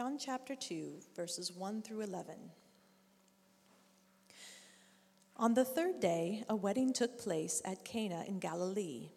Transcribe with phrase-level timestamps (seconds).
[0.00, 2.34] John chapter 2, verses 1 through 11.
[5.36, 9.10] On the third day, a wedding took place at Cana in Galilee.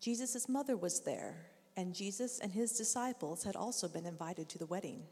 [0.00, 1.36] Jesus' mother was there,
[1.76, 5.04] and Jesus and his disciples had also been invited to the wedding.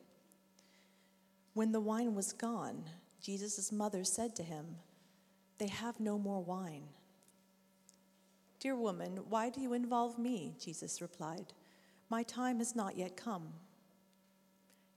[1.54, 2.82] When the wine was gone,
[3.22, 4.66] Jesus' mother said to him,
[5.58, 6.88] They have no more wine.
[8.58, 10.56] Dear woman, why do you involve me?
[10.60, 11.52] Jesus replied,
[12.10, 13.52] My time has not yet come.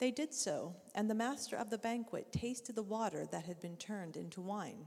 [0.00, 3.76] They did so, and the master of the banquet tasted the water that had been
[3.76, 4.86] turned into wine.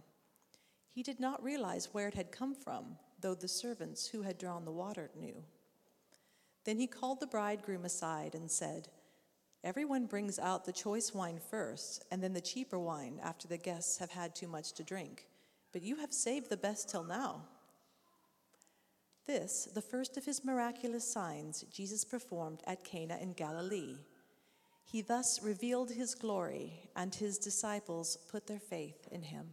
[0.90, 4.66] He did not realize where it had come from, though the servants who had drawn
[4.66, 5.44] the water knew.
[6.66, 8.90] Then he called the bridegroom aside and said,
[9.64, 14.00] Everyone brings out the choice wine first, and then the cheaper wine after the guests
[14.00, 15.28] have had too much to drink.
[15.72, 17.44] But you have saved the best till now.
[19.26, 23.98] This, the first of his miraculous signs, Jesus performed at Cana in Galilee.
[24.84, 29.48] He thus revealed his glory, and his disciples put their faith in him.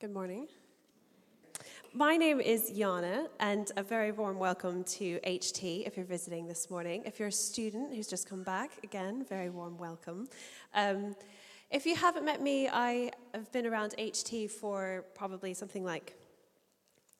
[0.00, 0.48] Good morning.
[1.94, 6.70] My name is Jana, and a very warm welcome to HT if you're visiting this
[6.70, 7.02] morning.
[7.04, 10.28] If you're a student who's just come back, again, very warm welcome.
[10.74, 11.14] Um,
[11.70, 16.14] if you haven't met me, I have been around HT for probably something like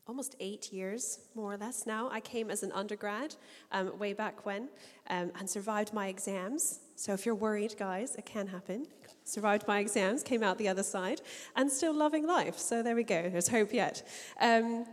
[0.06, 2.08] almost eight years, more or less now.
[2.10, 3.36] I came as an undergrad
[3.70, 4.68] um, way back when
[5.08, 6.80] um, and survived my exams.
[6.96, 8.86] So if you're worried, guys, it can happen
[9.24, 11.20] survived my exams, came out the other side,
[11.56, 12.58] and still loving life.
[12.58, 14.06] So there we go, there's hope yet.
[14.40, 14.86] Um,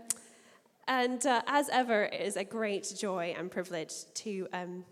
[0.88, 4.85] and uh, as ever, it is a great joy and privilege to um,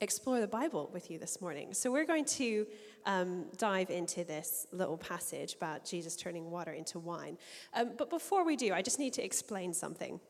[0.00, 1.72] explore the Bible with you this morning.
[1.74, 2.66] So we're going to
[3.06, 7.38] um, dive into this little passage about Jesus turning water into wine.
[7.74, 10.20] Um, but before we do, I just need to explain something.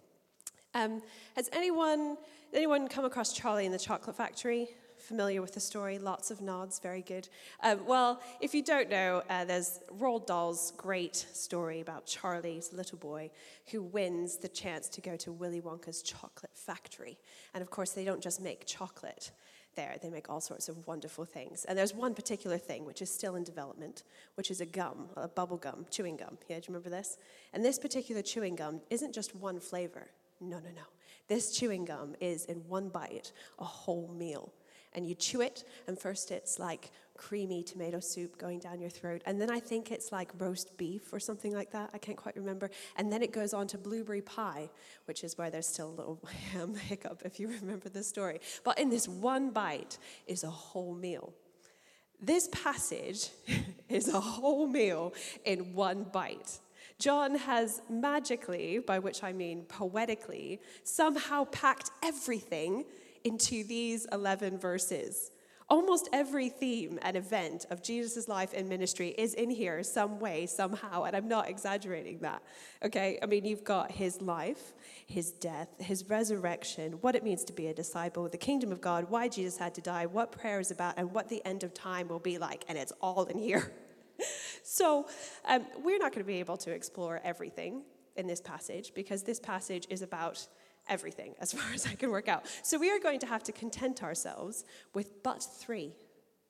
[0.75, 1.03] Um,
[1.37, 2.17] has anyone
[2.55, 4.69] anyone come across Charlie in the Chocolate Factory?
[5.03, 7.29] familiar with the story, lots of nods, very good.
[7.63, 12.99] Um, well, if you don't know, uh, there's Roald Dahl's great story about Charlie's little
[12.99, 13.31] boy
[13.71, 17.19] who wins the chance to go to Willy Wonka's chocolate factory.
[17.53, 19.33] And of course, they don't just make chocolate
[19.75, 21.65] there, they make all sorts of wonderful things.
[21.65, 24.03] And there's one particular thing which is still in development,
[24.35, 26.39] which is a gum, a bubble gum, chewing gum.
[26.49, 27.19] Yeah, do you remember this?
[27.53, 30.09] And this particular chewing gum isn't just one flavor.
[30.41, 30.83] No, no, no.
[31.29, 34.53] This chewing gum is in one bite a whole meal
[34.95, 39.23] and you chew it, and first it's like creamy tomato soup going down your throat,
[39.27, 41.91] and then I think it's like roast beef or something like that.
[41.95, 42.71] I can't quite remember.
[42.97, 44.71] And then it goes on to blueberry pie,
[45.05, 46.21] which is where there's still a little
[46.53, 48.41] ham hiccup if you remember the story.
[48.65, 51.33] But in this one bite is a whole meal.
[52.21, 53.31] This passage
[53.89, 55.13] is a whole meal
[55.45, 56.61] in one bite.
[56.99, 62.85] John has magically, by which I mean poetically, somehow packed everything
[63.25, 65.31] into these 11 verses.
[65.73, 70.45] Almost every theme and event of Jesus' life and ministry is in here some way,
[70.45, 72.43] somehow, and I'm not exaggerating that.
[72.85, 73.19] Okay?
[73.23, 74.75] I mean, you've got his life,
[75.07, 79.07] his death, his resurrection, what it means to be a disciple, the kingdom of God,
[79.09, 82.09] why Jesus had to die, what prayer is about, and what the end of time
[82.09, 83.73] will be like, and it's all in here.
[84.63, 85.07] so,
[85.47, 87.83] um, we're not going to be able to explore everything
[88.17, 90.47] in this passage because this passage is about
[90.89, 92.47] everything as far as I can work out.
[92.63, 95.95] So we are going to have to content ourselves with but three,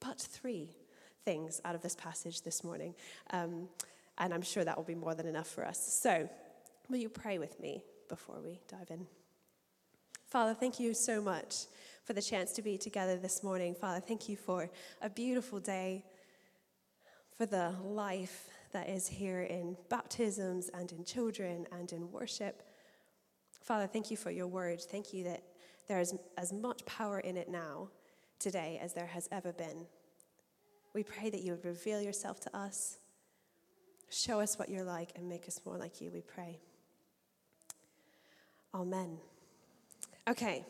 [0.00, 0.76] but three
[1.24, 2.94] things out of this passage this morning.
[3.30, 3.68] Um,
[4.18, 5.78] and I'm sure that will be more than enough for us.
[6.00, 6.28] So,
[6.88, 9.06] will you pray with me before we dive in?
[10.26, 11.66] Father, thank you so much
[12.04, 13.74] for the chance to be together this morning.
[13.74, 14.70] Father, thank you for
[15.00, 16.04] a beautiful day,
[17.36, 22.62] for the life that is here in baptisms and in children and in worship.
[23.62, 24.80] Father, thank you for your word.
[24.80, 25.42] Thank you that
[25.88, 27.88] there is as much power in it now,
[28.38, 29.86] today, as there has ever been.
[30.94, 32.98] We pray that you would reveal yourself to us,
[34.10, 36.58] show us what you're like, and make us more like you, we pray.
[38.74, 39.18] Amen.
[40.28, 40.64] Okay,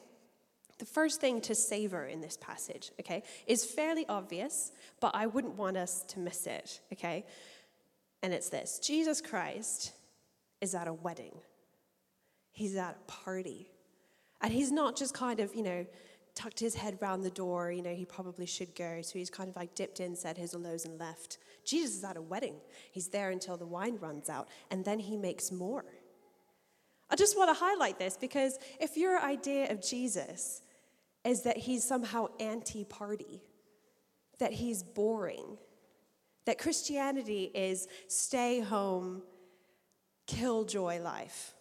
[0.78, 5.56] the first thing to savor in this passage, okay, is fairly obvious, but I wouldn't
[5.56, 7.24] want us to miss it, okay?
[8.22, 9.92] And it's this Jesus Christ
[10.60, 11.32] is at a wedding.
[12.52, 13.70] He's at a party.
[14.40, 15.87] And he's not just kind of, you know,
[16.34, 17.72] tucked his head round the door.
[17.72, 19.02] You know, he probably should go.
[19.02, 21.38] So he's kind of like dipped in, said his hellos, and left.
[21.64, 22.56] Jesus is at a wedding.
[22.93, 25.84] He's there until the wine runs out, and then he makes more.
[27.10, 30.62] I just want to highlight this because if your idea of Jesus
[31.25, 33.43] is that he's somehow anti party,
[34.38, 35.58] that he's boring,
[36.46, 39.22] that Christianity is stay home,
[40.26, 41.55] killjoy life,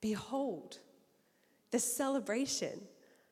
[0.00, 0.78] behold
[1.70, 2.80] the celebration,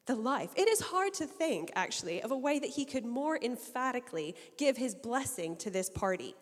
[0.06, 0.50] the life.
[0.56, 4.76] It is hard to think, actually, of a way that he could more emphatically give
[4.76, 6.34] his blessing to this party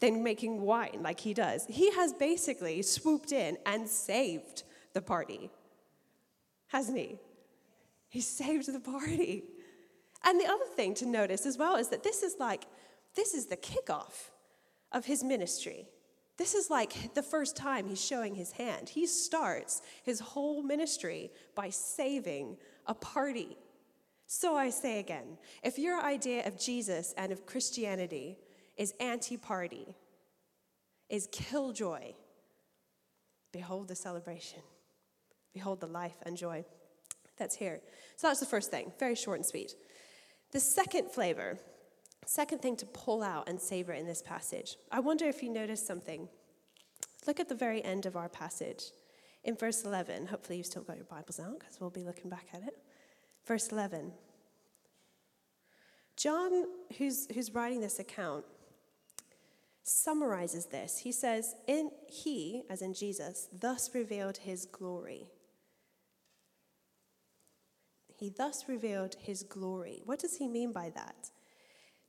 [0.00, 1.66] than making wine like he does.
[1.68, 5.50] He has basically swooped in and saved the party,
[6.68, 7.18] hasn't he?
[8.08, 9.44] He saved the party.
[10.24, 12.64] And the other thing to notice as well is that this is like,
[13.14, 14.30] this is the kickoff
[14.90, 15.86] of his ministry.
[16.36, 18.88] This is like the first time he's showing his hand.
[18.88, 23.56] He starts his whole ministry by saving a party.
[24.26, 28.38] So I say again if your idea of Jesus and of Christianity
[28.76, 29.94] is anti party,
[31.08, 32.14] is killjoy.
[33.52, 34.60] Behold the celebration.
[35.52, 36.64] Behold the life and joy
[37.36, 37.80] that's here.
[38.16, 39.74] So that's the first thing, very short and sweet.
[40.52, 41.58] The second flavor,
[42.26, 45.86] second thing to pull out and savor in this passage, I wonder if you noticed
[45.86, 46.28] something.
[47.26, 48.84] Look at the very end of our passage.
[49.44, 52.46] In verse 11, hopefully you've still got your Bibles out because we'll be looking back
[52.52, 52.78] at it.
[53.46, 54.12] Verse 11.
[56.16, 56.64] John,
[56.96, 58.44] who's, who's writing this account,
[59.82, 60.98] summarizes this.
[60.98, 65.26] He says, in He, as in Jesus, thus revealed his glory.
[68.16, 70.00] He thus revealed his glory.
[70.04, 71.30] What does he mean by that?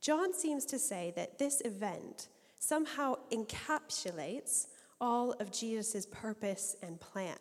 [0.06, 2.28] John seems to say that this event
[2.60, 4.68] somehow encapsulates
[5.02, 7.38] all of Jesus' purpose and plan.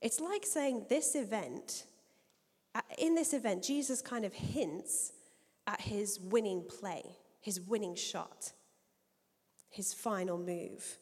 [0.00, 1.84] It's like saying this event,
[2.74, 5.12] uh, in this event, Jesus kind of hints
[5.68, 7.04] at his winning play,
[7.40, 8.52] his winning shot
[9.72, 10.98] his final move.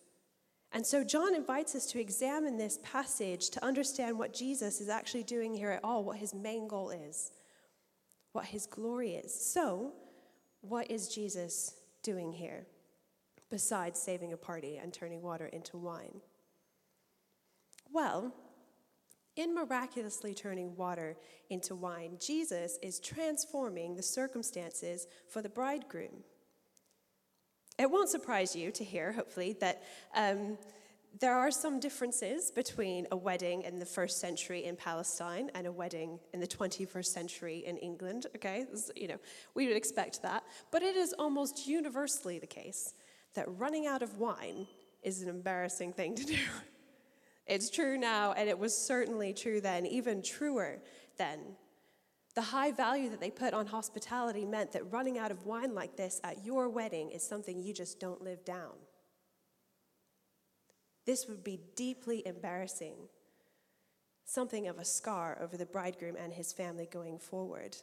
[0.72, 5.24] And so John invites us to examine this passage to understand what Jesus is actually
[5.24, 7.32] doing here at all, what his main goal is,
[8.32, 9.34] what his glory is.
[9.34, 9.92] So,
[10.60, 12.66] what is Jesus doing here
[13.50, 16.20] besides saving a party and turning water into wine?
[17.92, 18.32] Well,
[19.36, 21.16] in miraculously turning water
[21.48, 26.24] into wine, Jesus is transforming the circumstances for the bridegroom.
[27.78, 29.82] It won't surprise you to hear, hopefully, that
[30.14, 30.58] um,
[31.18, 35.72] there are some differences between a wedding in the first century in Palestine and a
[35.72, 38.26] wedding in the 21st century in England.
[38.36, 39.18] Okay, you know,
[39.54, 42.94] we would expect that, but it is almost universally the case
[43.34, 44.66] that running out of wine
[45.02, 46.36] is an embarrassing thing to do.
[47.46, 50.80] It's true now, and it was certainly true then, even truer
[51.18, 51.40] then.
[52.36, 55.96] The high value that they put on hospitality meant that running out of wine like
[55.96, 58.74] this at your wedding is something you just don't live down.
[61.10, 62.94] This would be deeply embarrassing,
[64.24, 67.76] something of a scar over the bridegroom and his family going forward.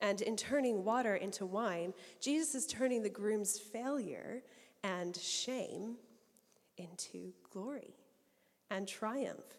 [0.00, 4.44] And in turning water into wine, Jesus is turning the groom's failure
[4.84, 5.96] and shame
[6.76, 7.96] into glory
[8.70, 9.58] and triumph.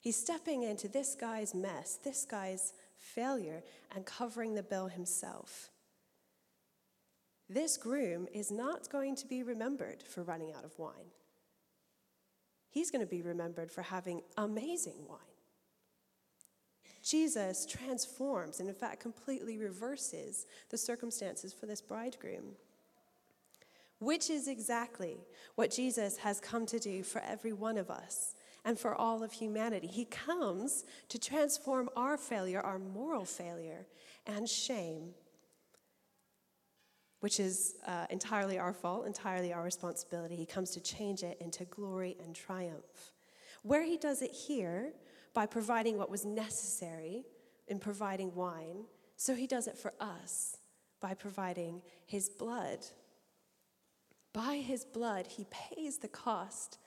[0.00, 3.62] He's stepping into this guy's mess, this guy's failure
[3.94, 5.68] and covering the bill himself.
[7.50, 11.10] This groom is not going to be remembered for running out of wine.
[12.76, 15.18] He's going to be remembered for having amazing wine.
[17.02, 22.52] Jesus transforms and, in fact, completely reverses the circumstances for this bridegroom,
[23.98, 25.16] which is exactly
[25.54, 29.32] what Jesus has come to do for every one of us and for all of
[29.32, 29.86] humanity.
[29.86, 33.86] He comes to transform our failure, our moral failure,
[34.26, 35.14] and shame,
[37.20, 40.36] which is uh, entirely our fault, entirely our responsibility.
[40.36, 43.12] He comes to change it into glory and triumph.
[43.62, 44.92] Where he does it here,
[45.36, 47.26] by providing what was necessary
[47.68, 48.84] in providing wine,
[49.16, 50.56] so he does it for us
[50.98, 52.78] by providing his blood.
[54.32, 56.78] By his blood, he pays the cost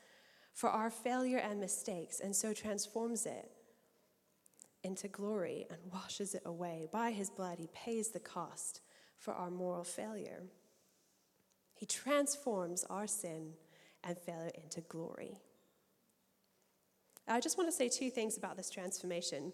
[0.52, 3.52] for our failure and mistakes, and so transforms it
[4.84, 6.88] into glory and washes it away.
[6.92, 8.82] By his blood, he pays the cost
[9.20, 10.44] for our moral failure.
[11.76, 13.54] He transforms our sin
[14.04, 15.38] and failure into glory.
[17.28, 19.54] I just want to say two things about this transformation.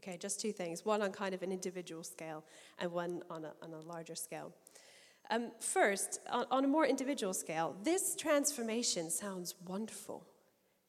[0.00, 2.42] Okay, just two things one on kind of an individual scale,
[2.80, 4.52] and one on a, on a larger scale.
[5.30, 10.26] Um, first, on, on, a more individual scale, this transformation sounds wonderful.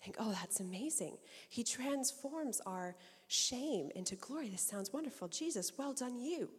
[0.03, 1.17] Think, oh, that's amazing.
[1.47, 2.95] He transforms our
[3.27, 4.49] shame into glory.
[4.49, 5.27] This sounds wonderful.
[5.27, 6.49] Jesus, well done, you.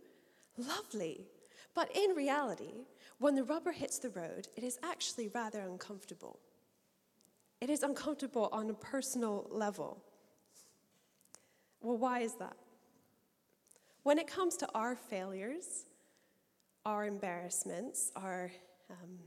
[0.56, 1.26] Lovely.
[1.74, 2.86] But in reality,
[3.18, 6.38] when the rubber hits the road, it is actually rather uncomfortable.
[7.60, 10.02] It is uncomfortable on a personal level.
[11.80, 12.56] Well, why is that?
[14.02, 15.86] When it comes to our failures,
[16.84, 18.52] our embarrassments, our
[18.90, 19.18] um,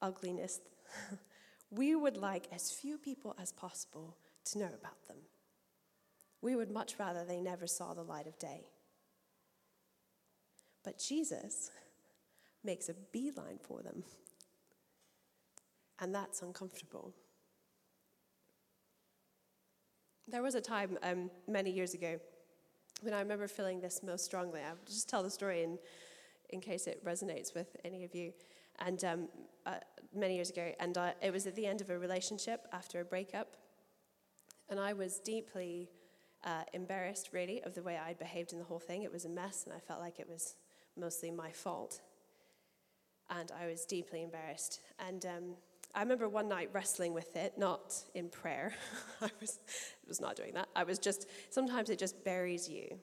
[0.00, 0.60] ugliness,
[1.70, 5.18] we would like as few people as possible to know about them.
[6.40, 8.68] We would much rather they never saw the light of day.
[10.84, 11.70] But Jesus
[12.62, 14.04] makes a beeline for them.
[16.00, 17.12] And that's uncomfortable.
[20.26, 22.18] There was a time um, many years ago
[23.02, 24.60] when I remember feeling this most strongly.
[24.60, 25.78] I'll just tell the story in,
[26.50, 28.32] in case it resonates with any of you.
[28.80, 29.28] And um,
[29.66, 29.74] uh,
[30.14, 33.56] many years ago, and it was at the end of a relationship after a breakup.
[34.68, 35.90] And I was deeply
[36.42, 39.02] uh, embarrassed, really, of the way I'd behaved in the whole thing.
[39.02, 40.56] It was a mess, and I felt like it was
[40.98, 42.00] mostly my fault.
[43.30, 44.80] And I was deeply embarrassed.
[44.98, 45.42] And um,
[45.94, 48.74] I remember one night wrestling with it, not in prayer.
[49.20, 49.58] I was,
[50.06, 50.68] was not doing that.
[50.74, 52.98] I was just, sometimes it just buries you.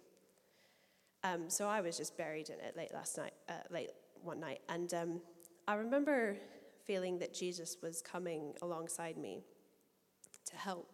[1.23, 4.61] Um, so I was just buried in it late last night, uh, late one night.
[4.69, 5.21] And um,
[5.67, 6.37] I remember
[6.85, 9.43] feeling that Jesus was coming alongside me
[10.45, 10.91] to help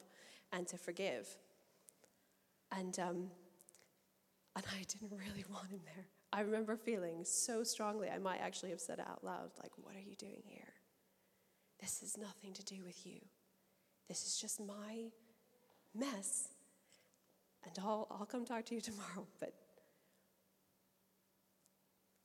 [0.51, 1.27] and to forgive.
[2.71, 3.27] And, um,
[4.57, 6.05] and I didn't really want him there.
[6.33, 9.95] I remember feeling so strongly, I might actually have said it out loud, like, What
[9.95, 10.73] are you doing here?
[11.79, 13.19] This has nothing to do with you.
[14.07, 15.11] This is just my
[15.95, 16.49] mess.
[17.63, 19.27] And I'll, I'll come talk to you tomorrow.
[19.39, 19.53] But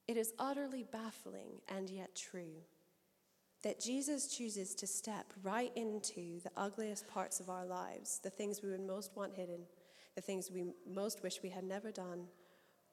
[0.09, 2.63] it is utterly baffling and yet true
[3.63, 8.61] that Jesus chooses to step right into the ugliest parts of our lives, the things
[8.63, 9.61] we would most want hidden,
[10.15, 12.27] the things we most wish we had never done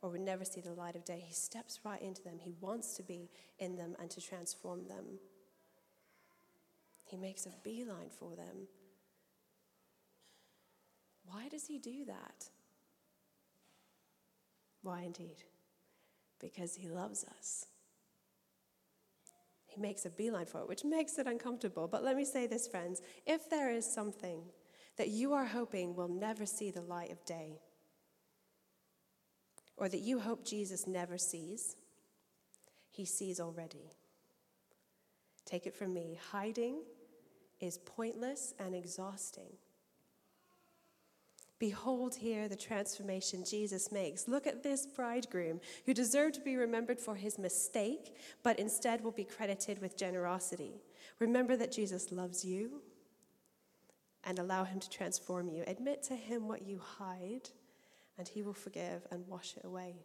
[0.02, 1.24] or would never see the light of day.
[1.26, 2.40] He steps right into them.
[2.40, 5.20] He wants to be in them and to transform them.
[7.06, 8.68] He makes a beeline for them.
[11.26, 12.50] Why does he do that?
[14.82, 15.44] Why, indeed?
[16.40, 17.66] Because he loves us.
[19.68, 21.88] He makes a beeline for it, which makes it uncomfortable.
[21.88, 24.42] But let me say this, friends if there is something
[25.00, 27.62] that you are hoping will never see the light of day,
[29.78, 31.78] or that you hope Jesus never sees,
[32.92, 33.94] he sees already.
[35.46, 36.82] Take it from me hiding
[37.62, 39.54] is pointless and exhausting.
[41.60, 44.28] Behold here the transformation Jesus makes.
[44.28, 49.12] Look at this bridegroom who deserved to be remembered for his mistake, but instead will
[49.12, 50.82] be credited with generosity.
[51.20, 52.82] Remember that Jesus loves you
[54.24, 55.64] and allow him to transform you.
[55.68, 57.50] Admit to him what you hide,
[58.18, 59.96] and he will forgive and wash it away.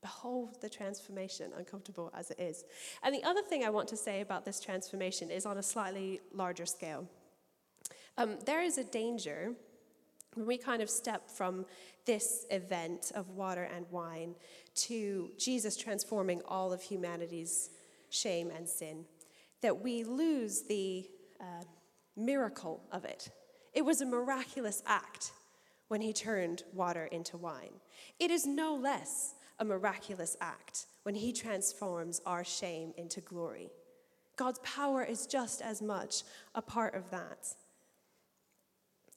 [0.00, 2.64] Behold the transformation, uncomfortable as it is.
[3.02, 6.20] And the other thing I want to say about this transformation is on a slightly
[6.32, 7.06] larger scale.
[8.16, 9.52] Um, there is a danger
[10.34, 11.66] when we kind of step from
[12.06, 14.34] this event of water and wine
[14.74, 17.70] to Jesus transforming all of humanity's
[18.10, 19.04] shame and sin,
[19.60, 21.08] that we lose the
[21.40, 21.64] uh,
[22.16, 23.30] miracle of it.
[23.72, 25.32] It was a miraculous act
[25.88, 27.80] when he turned water into wine.
[28.18, 33.70] It is no less a miraculous act when he transforms our shame into glory.
[34.36, 36.22] God's power is just as much
[36.54, 37.54] a part of that.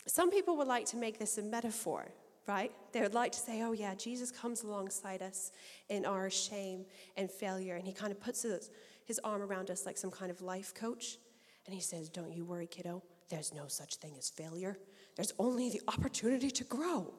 [0.05, 2.09] Some people would like to make this a metaphor,
[2.45, 2.71] right?
[2.91, 5.53] They would like to say, oh, yeah, Jesus comes alongside us
[5.87, 6.85] in our shame
[7.15, 10.41] and failure, and he kind of puts his, arm around us like some kind of
[10.41, 11.17] life coach,
[11.65, 13.03] and he says, Don't you worry, kiddo.
[13.29, 14.77] There's no such thing as failure,
[15.15, 17.13] there's only the opportunity to grow.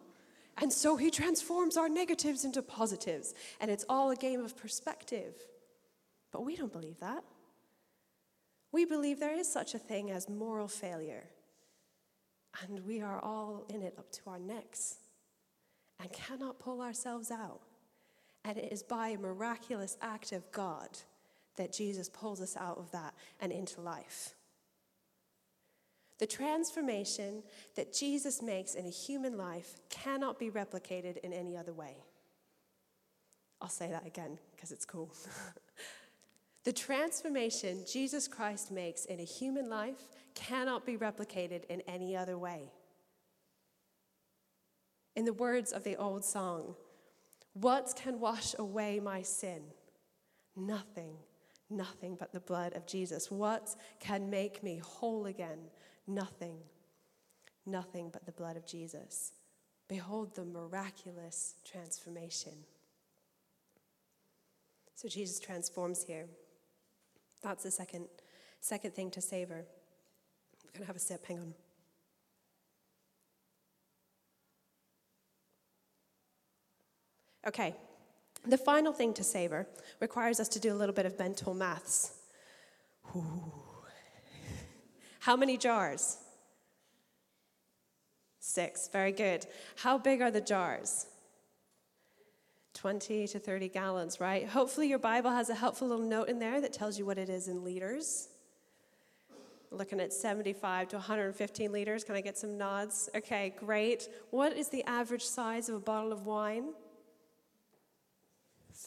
[0.59, 5.35] And so he transforms our negatives into positives, and it's all a game of perspective.
[6.31, 7.25] But we don't believe that.
[8.71, 11.25] We believe there is such a thing as moral failure
[12.63, 14.97] and we are all in it up to our necks
[16.01, 17.61] and cannot pull ourselves out.
[18.45, 20.99] And it is by a miraculous act of God
[21.57, 24.35] that Jesus pulls us out of that and into life.
[26.19, 27.43] The transformation
[27.75, 31.97] that Jesus makes in a human life cannot be replicated in any other way.
[33.61, 35.11] I'll say that again because it's cool.
[36.65, 42.39] the transformation Jesus Christ makes in a human life cannot be replicated in any other
[42.39, 42.71] way.
[45.17, 46.75] In the words of the old song,
[47.55, 49.63] what can wash away my sin?
[50.57, 51.17] Nothing,
[51.71, 53.31] nothing but the blood of Jesus.
[53.31, 55.59] What can make me whole again?
[56.07, 56.57] Nothing,
[57.67, 59.33] nothing but the blood of Jesus.
[59.89, 62.53] Behold the miraculous transformation.
[64.95, 66.27] So Jesus transforms here.
[67.43, 68.07] That's the second,
[68.61, 69.67] second thing to savor.
[70.65, 71.27] We're going to have a sip.
[71.27, 71.55] Hang on.
[77.47, 77.77] Okay,
[78.47, 79.67] the final thing to savor
[80.01, 82.13] requires us to do a little bit of mental maths.
[83.17, 83.53] Ooh.
[85.21, 86.19] How many jars?
[88.41, 88.89] Six.
[88.89, 89.47] Very good.
[89.77, 91.07] How big are the jars?
[92.75, 94.47] 20 to 30 gallons, right?
[94.47, 97.31] Hopefully, your Bible has a helpful little note in there that tells you what it
[97.31, 98.29] is in liters.
[99.71, 102.05] Looking at 75 to 115 liters.
[102.05, 103.09] Can I get some nods?
[103.17, 104.09] Okay, great.
[104.31, 106.75] What is the average size of a bottle of wine?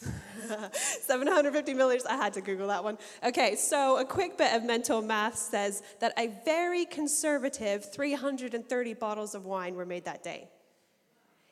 [0.72, 2.06] 750 milliliters.
[2.06, 2.98] I had to Google that one.
[3.24, 9.34] Okay, so a quick bit of mental math says that a very conservative 330 bottles
[9.34, 10.48] of wine were made that day.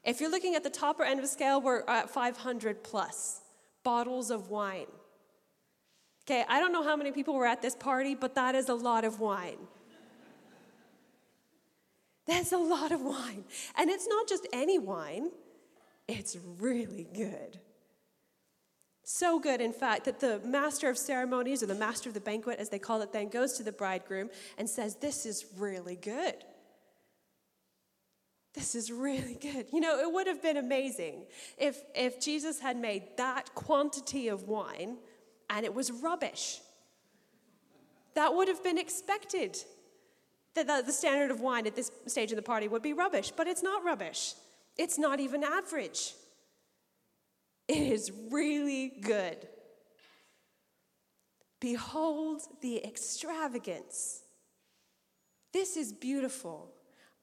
[0.05, 3.41] If you're looking at the top end of the scale, we're at 500 plus
[3.83, 4.87] bottles of wine.
[6.25, 8.75] Okay, I don't know how many people were at this party, but that is a
[8.75, 9.59] lot of wine.
[12.27, 13.45] That's a lot of wine.
[13.77, 15.31] And it's not just any wine,
[16.09, 17.61] it's really good.
[19.09, 22.59] So good, in fact, that the master of ceremonies, or the master of the banquet,
[22.59, 26.35] as they call it then, goes to the bridegroom and says, This is really good.
[28.53, 29.67] This is really good.
[29.73, 34.49] You know, it would have been amazing if, if Jesus had made that quantity of
[34.49, 34.97] wine
[35.49, 36.59] and it was rubbish.
[38.15, 39.57] That would have been expected.
[40.55, 43.31] That the, the standard of wine at this stage of the party would be rubbish,
[43.37, 44.35] but it's not rubbish.
[44.77, 46.15] It's not even average.
[47.69, 49.49] It is really good.
[51.61, 54.23] Behold the extravagance.
[55.53, 56.75] This is beautiful,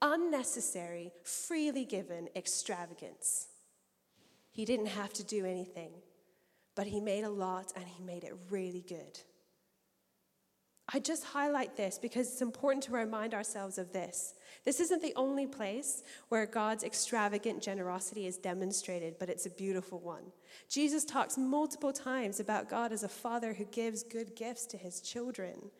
[0.01, 3.47] unnecessary, freely given extravagance.
[4.51, 5.91] He didn't have to do anything,
[6.75, 9.19] but he made a lot and he made it really good.
[10.91, 14.33] I just highlight this because it's important to remind ourselves of this.
[14.65, 19.99] This isn't the only place where God's extravagant generosity is demonstrated, but it's a beautiful
[19.99, 20.23] one.
[20.69, 24.99] Jesus talks multiple times about God as a father who gives good gifts to his
[24.99, 25.71] children,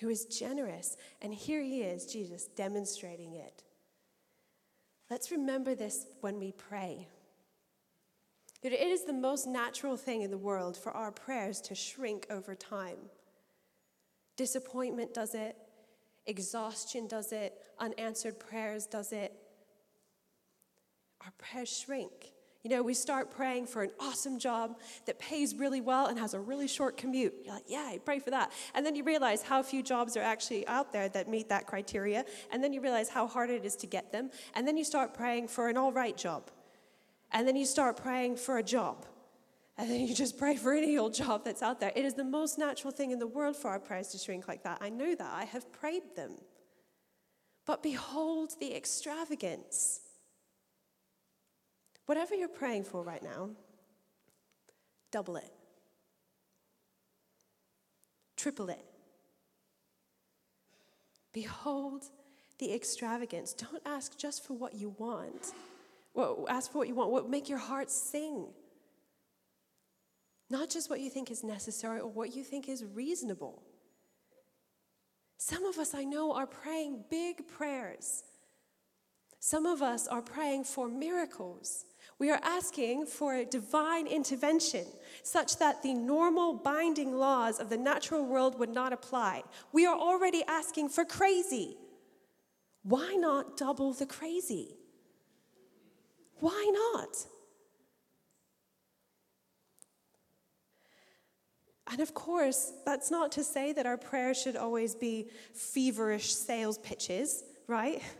[0.00, 0.96] who is generous.
[1.20, 3.64] And here he is, Jesus, demonstrating it.
[5.10, 7.08] Let's remember this when we pray.
[8.62, 12.26] That it is the most natural thing in the world for our prayers to shrink
[12.30, 13.10] over time.
[14.36, 15.56] Disappointment does it,
[16.26, 19.32] exhaustion does it, unanswered prayers does it.
[21.24, 22.32] Our prayers shrink.
[22.62, 26.32] You know, we start praying for an awesome job that pays really well and has
[26.32, 27.34] a really short commute.
[27.44, 28.52] You're like, yeah, I pray for that.
[28.74, 32.24] And then you realize how few jobs are actually out there that meet that criteria.
[32.50, 34.30] And then you realize how hard it is to get them.
[34.54, 36.50] And then you start praying for an all right job.
[37.32, 39.04] And then you start praying for a job.
[39.76, 41.92] And then you just pray for any old job that's out there.
[41.96, 44.62] It is the most natural thing in the world for our prayers to shrink like
[44.62, 44.78] that.
[44.80, 45.32] I know that.
[45.34, 46.36] I have prayed them.
[47.66, 50.00] But behold the extravagance.
[52.06, 53.50] Whatever you're praying for right now,
[55.10, 55.50] double it,
[58.36, 58.84] triple it.
[61.32, 62.04] Behold
[62.58, 63.54] the extravagance.
[63.54, 65.52] Don't ask just for what you want.
[66.12, 67.10] Well, ask for what you want.
[67.10, 68.48] What make your heart sing?
[70.54, 73.64] Not just what you think is necessary or what you think is reasonable.
[75.36, 78.22] Some of us, I know, are praying big prayers.
[79.40, 81.86] Some of us are praying for miracles.
[82.20, 84.86] We are asking for a divine intervention
[85.24, 89.42] such that the normal binding laws of the natural world would not apply.
[89.72, 91.76] We are already asking for crazy.
[92.84, 94.76] Why not double the crazy?
[96.38, 97.26] Why not?
[101.94, 106.76] And of course, that's not to say that our prayers should always be feverish sales
[106.78, 108.02] pitches, right?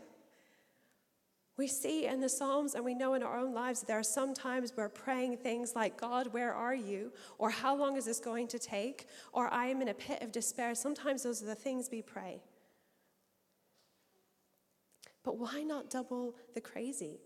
[1.57, 4.03] We see in the Psalms and we know in our own lives that there are
[4.03, 7.13] some times we're praying things like, God, where are you?
[7.37, 9.07] Or how long is this going to take?
[9.31, 10.75] Or I am in a pit of despair.
[10.75, 12.41] Sometimes those are the things we pray.
[15.23, 17.21] But why not double the crazy?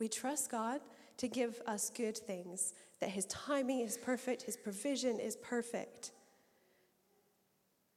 [0.00, 0.80] We trust God
[1.20, 6.12] to give us good things, that His timing is perfect, His provision is perfect.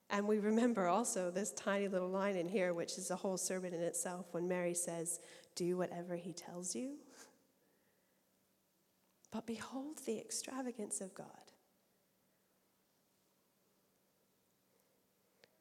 [0.10, 3.74] And we remember also this tiny little line in here, which is a whole sermon
[3.74, 5.22] in itself, when Mary says,
[5.56, 6.98] Do whatever He tells you.
[9.32, 11.28] But behold the extravagance of God.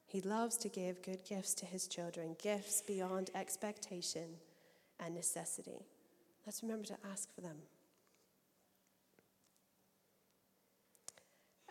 [0.05, 4.35] He loves to give good gifts to his children, gifts beyond expectation
[5.01, 5.87] and necessity.
[6.47, 7.57] Let's remember to ask for them.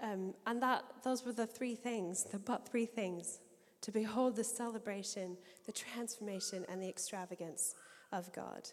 [0.02, 3.40] Um, and that those were the three things, the but three things
[3.82, 7.76] to behold the celebration, the transformation, and the extravagance
[8.12, 8.70] of God.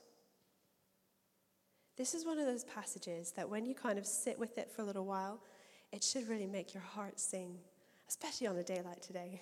[1.96, 4.82] This is one of those passages that when you kind of sit with it for
[4.82, 5.40] a little while,
[5.92, 7.56] it should really make your heart sing,
[8.08, 9.40] especially on a day like today.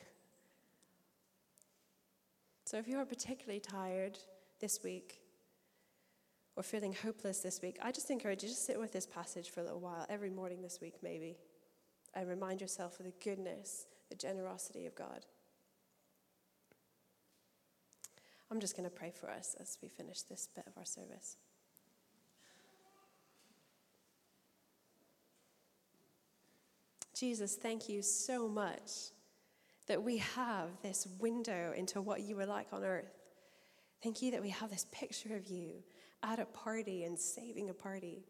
[2.64, 4.19] So if you're particularly tired
[4.61, 5.21] this week
[6.57, 9.61] or feeling hopeless this week, I just encourage you to sit with this passage for
[9.61, 11.37] a little while, every morning this week maybe,
[12.14, 15.27] and remind yourself of the goodness, the generosity of God.
[18.51, 21.37] I'm just going to pray for us as we finish this bit of our service.
[27.12, 29.11] Jesus, thank you so much
[29.87, 33.12] that we have this window into what you were like on earth.
[34.03, 35.83] Thank you that we have this picture of you
[36.23, 38.25] at a party and saving a party.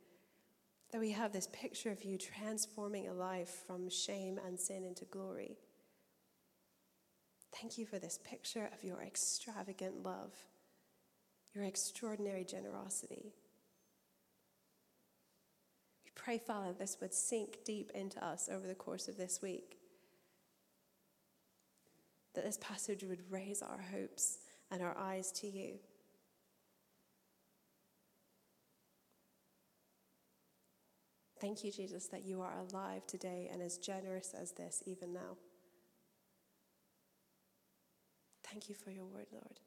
[0.93, 5.05] That we have this picture of you transforming a life from shame and sin into
[5.05, 5.57] glory.
[7.61, 10.33] Thank you for this picture of your extravagant love,
[11.55, 13.33] your extraordinary generosity.
[16.05, 19.79] We pray, Father, this would sink deep into us over the course of this week.
[22.35, 24.39] That this passage would raise our hopes
[24.71, 25.79] and our eyes to you.
[31.41, 35.37] Thank you, Jesus, that you are alive today and as generous as this even now.
[38.51, 39.61] Thank you for your word, Lord.